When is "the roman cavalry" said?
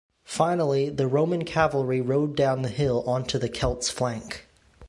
0.89-2.01